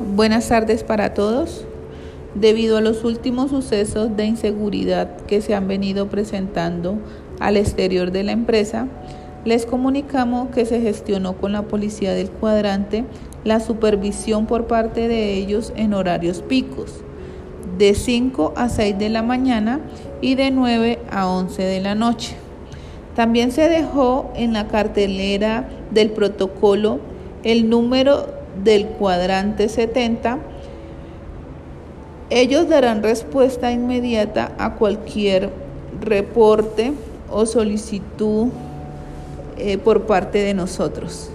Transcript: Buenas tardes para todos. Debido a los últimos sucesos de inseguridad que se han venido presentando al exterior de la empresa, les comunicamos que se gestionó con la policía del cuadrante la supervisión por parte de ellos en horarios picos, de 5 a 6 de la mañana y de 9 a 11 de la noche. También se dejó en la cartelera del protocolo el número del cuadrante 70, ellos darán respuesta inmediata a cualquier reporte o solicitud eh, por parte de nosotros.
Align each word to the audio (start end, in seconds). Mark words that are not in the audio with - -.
Buenas 0.00 0.48
tardes 0.48 0.82
para 0.82 1.14
todos. 1.14 1.64
Debido 2.34 2.78
a 2.78 2.80
los 2.80 3.04
últimos 3.04 3.50
sucesos 3.50 4.16
de 4.16 4.24
inseguridad 4.24 5.18
que 5.28 5.40
se 5.40 5.54
han 5.54 5.68
venido 5.68 6.08
presentando 6.08 6.98
al 7.38 7.56
exterior 7.56 8.10
de 8.10 8.24
la 8.24 8.32
empresa, 8.32 8.88
les 9.44 9.66
comunicamos 9.66 10.48
que 10.48 10.66
se 10.66 10.80
gestionó 10.80 11.36
con 11.36 11.52
la 11.52 11.62
policía 11.62 12.12
del 12.12 12.28
cuadrante 12.28 13.04
la 13.44 13.60
supervisión 13.60 14.46
por 14.46 14.66
parte 14.66 15.06
de 15.06 15.34
ellos 15.34 15.72
en 15.76 15.94
horarios 15.94 16.42
picos, 16.42 17.04
de 17.78 17.94
5 17.94 18.54
a 18.56 18.68
6 18.68 18.98
de 18.98 19.10
la 19.10 19.22
mañana 19.22 19.78
y 20.20 20.34
de 20.34 20.50
9 20.50 20.98
a 21.08 21.28
11 21.28 21.62
de 21.62 21.80
la 21.80 21.94
noche. 21.94 22.34
También 23.14 23.52
se 23.52 23.68
dejó 23.68 24.32
en 24.34 24.54
la 24.54 24.66
cartelera 24.66 25.68
del 25.92 26.10
protocolo 26.10 26.98
el 27.44 27.70
número 27.70 28.43
del 28.62 28.86
cuadrante 28.86 29.68
70, 29.68 30.38
ellos 32.30 32.68
darán 32.68 33.02
respuesta 33.02 33.70
inmediata 33.72 34.52
a 34.58 34.74
cualquier 34.74 35.50
reporte 36.00 36.92
o 37.30 37.46
solicitud 37.46 38.48
eh, 39.56 39.78
por 39.78 40.02
parte 40.02 40.38
de 40.38 40.54
nosotros. 40.54 41.30